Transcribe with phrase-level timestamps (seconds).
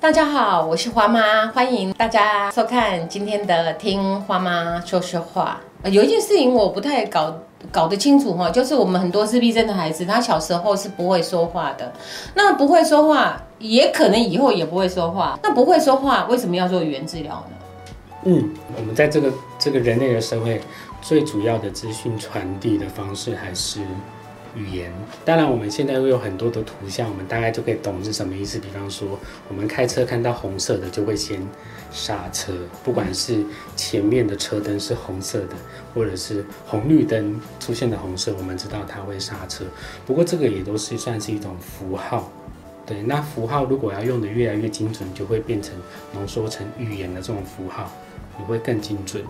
[0.00, 5.60] 大家好，我是花妈，欢迎大家收看今天的《听花妈说说话》。
[5.90, 7.36] 有一件事情我不太搞
[7.70, 11.92] 搞得清楚哈，就是我们很多自闭症的孩子，他小时候是不会说话的。
[12.34, 15.38] 那不会说话，也可能以后也不会说话。
[15.42, 17.56] 那不会说话，为什么要做语言治疗呢？
[18.24, 20.62] 嗯，我们在这个这个人类的社会，
[21.02, 23.80] 最主要的资讯传递的方式还是
[24.54, 24.92] 语言。
[25.24, 28.58] 当然，我们现在会有很多的图像，我们大概就可以懂是什么意思。
[28.58, 29.18] 比方说，
[29.48, 31.40] 我们开车看到红色的，就会先
[31.90, 32.52] 刹车，
[32.84, 33.44] 不管是
[33.76, 35.54] 前面的车灯是红色的，
[35.94, 39.64] 或者是红绿灯出现的红色，我们知道它会刹车。
[40.06, 42.30] 不过，这个也都是算是一种符号。
[42.86, 45.72] 对，那符号如果要用的越来越精准，就会变成
[46.12, 47.92] 浓缩成语言的这种符号，
[48.40, 49.22] 你会更精准。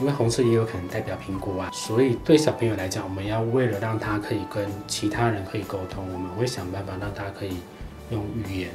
[0.00, 7.58] 因为红色也有可能代表苹果啊，所以对小朋友来讲，我们要为了让他可以跟其他人可以沟通，我们会想办法让他可以
[8.10, 8.70] 用语言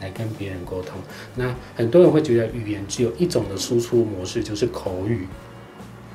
[0.00, 1.00] 来跟别人沟通。
[1.34, 5.26] 那很多人会觉得语言只有一种的输出模式，就是口语，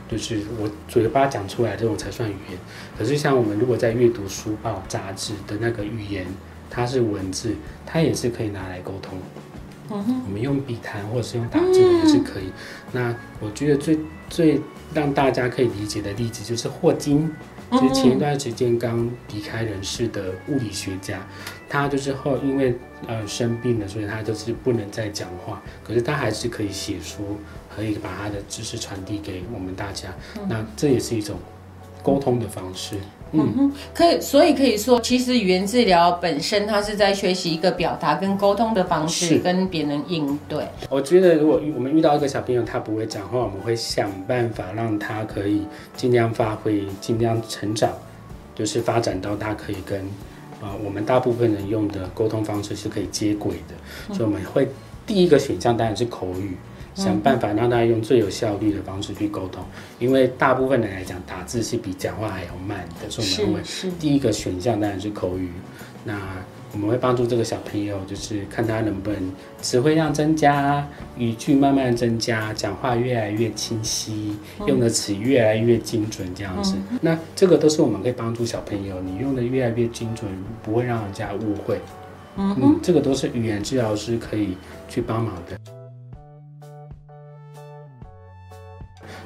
[0.07, 2.59] 就是我嘴巴讲出来这种才算语言。
[2.95, 6.27] 可是像我们如果在阅读书报、杂志的那个语言，
[6.69, 7.55] 它是文字，
[7.87, 9.17] 它也是可以拿来沟通。
[9.89, 12.51] 我们用笔谈或者是用打字的也是可以。
[12.91, 14.61] 那我觉得最最
[14.93, 17.31] 让大家可以理解的例子就是霍金，
[17.71, 21.25] 就是前一段时间刚离开人世的物理学家，
[21.67, 22.75] 他就是后因为
[23.07, 27.37] 呃生病了，所以他就是不能再讲话，可是他还是可以写书，
[27.75, 30.09] 可以把他的知识传递给我们大家。
[30.47, 31.37] 那这也是一种
[32.01, 32.97] 沟通的方式。
[33.33, 40.63] 嗯哼，可以，所以可以说，其实语言治疗本身，它是在学习一个表达跟沟通的方式，跟别人应对。
[40.89, 47.91] 我觉得，如果我们遇到一个小朋友，他不会讲话，我们会想办法让他可以尽量发挥、尽量成长，
[48.53, 49.99] 就是发展到他可以跟
[50.61, 54.13] 呃我们大部分人用的沟通方式是可以接轨的。
[54.13, 54.67] 所以我们会
[55.07, 56.55] 第一个选项当然是口语，
[56.95, 59.63] 想办法让他用最有效率的方式去沟通。
[59.99, 65.49] 因为大部分人来讲，打字是比讲话还要慢的，所以我们会是第一个选项当然是口语。
[66.05, 66.19] 那
[66.73, 69.31] 我们会帮助这个小朋友，就是看他能不能
[69.61, 70.85] 词汇量增加，
[71.17, 74.35] 语句慢慢增加，讲话越来越清晰，
[74.67, 76.75] 用的词越来越精准，这样子。
[76.99, 80.29] 那这个都是我们可以帮助小朋友，你用的越来越精准，
[80.63, 81.79] 不会让人家误会。
[82.35, 84.57] 嗯这个都是语言治疗师可以
[84.89, 85.82] 去帮忙的。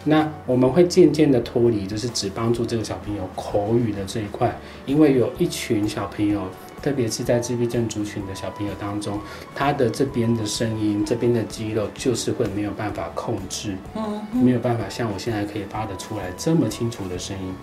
[0.07, 6.43] 那我们会渐渐的脱离，就是只帮助这个小朋友口语的这一块，因为有一群小朋友，
[6.81, 9.19] 特别是在自闭症族群的小朋友当中，
[9.53, 17.53] 他的这边的声音、这边的肌肉就是会没有办法控制，嗯，没有办法像我现在可以发得出来这么清楚的声音。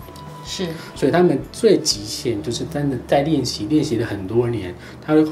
[0.45, 5.25] 是，所以他们最极限就是真的在练习，练习了很多年，他会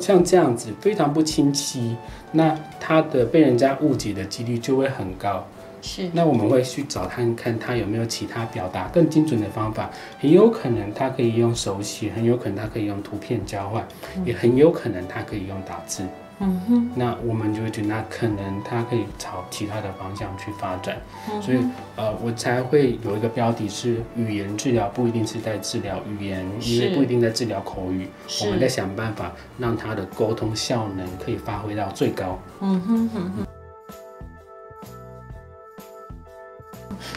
[0.00, 1.96] 像这样子非常不清晰，
[2.30, 5.46] 那他的被人家误解的几率就会很高。
[5.82, 13.84] 是，那我们会去找他看他有没有其他表达更精准的方法，很有可能他可以用手写，很有可能他可以用图片交换，
[14.24, 16.04] 也很有可能他可以用打字。
[16.40, 21.00] 嗯哼，那我们就会觉得，那可能他可以朝其他的方向去发展，
[21.40, 21.58] 所以
[21.96, 28.08] 呃，我才会有一个标题是语言治疗，不一定是在治疗语言，因为不一定在治疗口语，
[28.44, 32.38] 我们在想办法让他的沟通效能可以发挥到最高。
[32.60, 33.46] 嗯哼哼哼。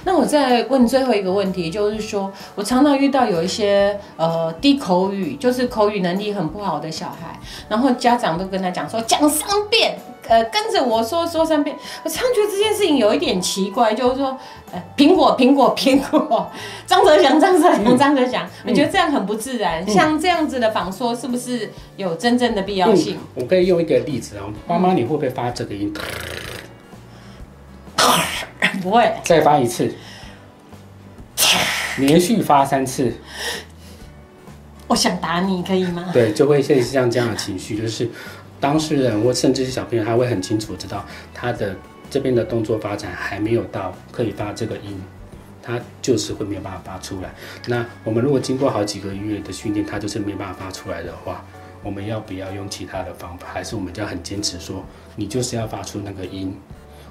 [0.04, 9.98] 那我再问最后一个问题，就是说我常常遇到有一些呃低口语，就是口语能力很不好的小孩，然后家长都跟他讲说讲三遍，
[10.28, 14.38] 呃跟着我说说三遍，我常觉得这件事情有一点奇怪，就是说
[14.72, 16.52] 呃苹果苹果苹果，
[16.86, 23.18] 张哲祥张哲祥张哲祥，我觉得这样很不自然，像这样子的仿说是不是有真正的必要性？
[23.34, 25.94] 我可以用一个例子啊，妈妈，你会不会发这个音？
[28.86, 29.92] 不会，再发一次，
[31.98, 33.12] 连续发三次，
[34.86, 36.12] 我想打你，可以吗？
[36.14, 38.08] 对，就会类似像这样的情绪，就是
[38.60, 41.76] 当事人或甚至是小朋友，他会很清楚知道他的
[42.12, 45.02] 这边的动作发展还没有到可以发这个音，
[45.64, 47.34] 他就是会没有办法发出来。
[47.66, 51.44] 那我们如果经过好几个月的训练，他就是没办法发出来的话，
[51.82, 53.48] 我们要不要用其他的方法？
[53.52, 56.56] 还是我们就要很坚持说，你就是要发出那个音？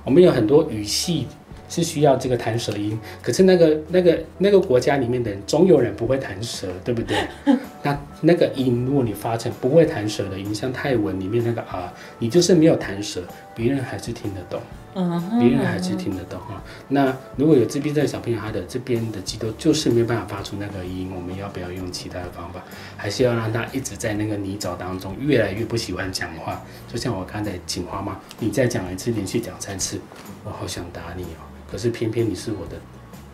[0.04, 1.26] 我们有很多语系
[1.68, 7.16] 是需要这个弹舌音，可是那个那个那个国家里面的人，总有人不会弹舌，对不对？
[7.82, 13.22] 那那个音，如果你发成不会弹舌的音，像泰文里面那个啊，你就是没有弹舌，
[13.54, 14.60] 别人还是听得懂，
[14.94, 16.62] 嗯别人还是听得懂哈。
[16.88, 22.62] 那如果有自闭症的小朋友，他的这边的肌肉就是没有办法发出那个音，我们要不要用其他的方法？
[22.96, 26.62] 还是要让他一直在那个泥沼当中，越来越不喜欢讲话？
[26.90, 30.00] 就像我刚才警花妈，你再讲一次，连续讲三次，
[30.44, 31.53] 我好想打你哦。
[31.70, 32.76] 可是偏偏你是我的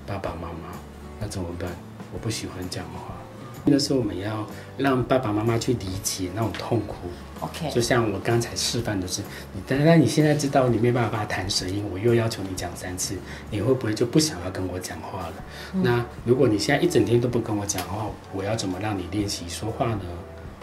[0.07, 0.77] 爸爸妈妈，
[1.21, 1.71] 那怎么办？
[2.13, 3.15] 我不喜欢讲话。
[3.67, 4.47] 那时候我们要
[4.79, 6.97] 让爸爸妈妈去理解那种痛苦
[7.41, 9.21] ，，OK，就像我刚才示范的是，
[9.53, 13.17] 你但但你现在知道你没办法弹舌音，我又要求你讲三次，
[13.51, 15.35] 你会不会就不想要跟我讲话了？
[15.83, 20.01] 那如果你现在一整天都不跟我讲话，我要怎么让你练习说话呢？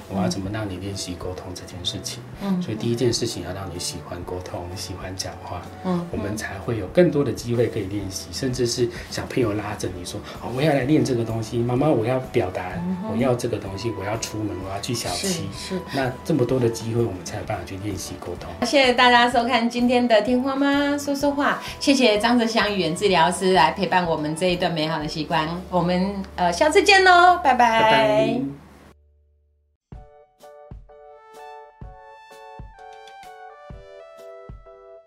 [0.10, 2.20] 我要怎么让你练习沟通这件事情？
[2.42, 12.64] 嗯所以第一件事情要让你喜欢沟通，喜欢讲话，嗯我们才会有更多的机会可以练习，甚至是小朋友拉着你说：“哦，我要来练这个东西，妈妈，我要表达，
[13.12, 15.80] 我要这个东西，我要出门，我要去小是七。”是。
[15.94, 18.50] 那这么多的机会，我们才有办法去练习沟通。
[18.68, 28.67] 谢谢大家收看今天的天花妈说说话，谢谢张泽祥语言治疗师来陪伴我们这一段美好的习惯，我们呃下次见喽，拜拜拜。